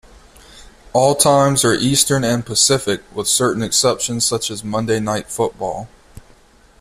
All 0.93 1.13
times 1.13 1.63
are 1.63 1.75
Eastern 1.75 2.23
and 2.23 2.43
Pacific, 2.43 3.03
with 3.13 3.27
certain 3.27 3.61
exceptions, 3.61 4.25
such 4.25 4.49
as 4.49 4.63
"Monday 4.63 4.99
Night 4.99 5.27
Football". 5.29 5.89